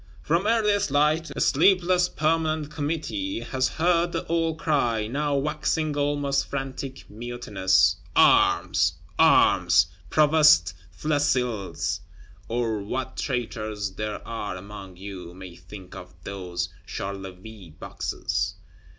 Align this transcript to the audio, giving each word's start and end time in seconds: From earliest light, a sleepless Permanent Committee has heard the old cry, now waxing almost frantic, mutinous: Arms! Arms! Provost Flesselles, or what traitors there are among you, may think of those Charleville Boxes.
From 0.23 0.47
earliest 0.47 0.89
light, 0.89 1.29
a 1.35 1.39
sleepless 1.39 2.09
Permanent 2.09 2.71
Committee 2.71 3.41
has 3.41 3.67
heard 3.67 4.11
the 4.11 4.25
old 4.25 4.57
cry, 4.57 5.05
now 5.05 5.35
waxing 5.35 5.95
almost 5.95 6.47
frantic, 6.47 7.07
mutinous: 7.07 7.97
Arms! 8.15 8.93
Arms! 9.19 9.85
Provost 10.09 10.73
Flesselles, 10.91 11.99
or 12.47 12.81
what 12.81 13.15
traitors 13.15 13.91
there 13.93 14.27
are 14.27 14.55
among 14.57 14.97
you, 14.97 15.35
may 15.35 15.55
think 15.55 15.93
of 15.93 16.15
those 16.23 16.69
Charleville 16.87 17.69
Boxes. 17.79 18.55